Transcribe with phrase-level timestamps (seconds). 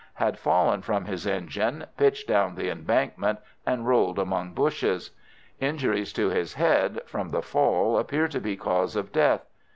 [0.15, 5.11] Had fallen from his engine, pitched down the embankment, and rolled among bushes.
[5.59, 9.45] Injuries to his head, from the fall, appear to be cause of death.